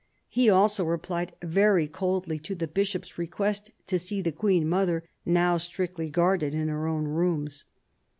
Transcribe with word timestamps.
He 0.29 0.49
also 0.49 0.83
replied 0.83 1.33
very 1.43 1.87
coldly 1.87 2.39
to 2.39 2.55
the 2.55 2.65
Bishop's 2.67 3.19
request 3.19 3.69
to 3.85 3.99
see 3.99 4.19
the 4.23 4.31
Queen 4.31 4.67
mother, 4.67 5.03
now 5.27 5.57
strictly 5.57 6.09
guarded 6.09 6.55
in 6.55 6.69
her 6.69 6.87
own 6.87 7.03
rooms. 7.05 7.65